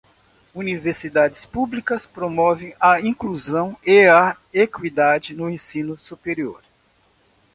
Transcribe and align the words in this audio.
Universidades 0.55 1.45
públicas 1.45 2.07
promovem 2.07 2.73
a 2.79 2.99
inclusão 3.01 3.77
e 3.85 4.07
a 4.07 4.35
equidade 4.51 5.35
no 5.35 5.47
ensino 5.47 5.95
superior. 5.95 6.59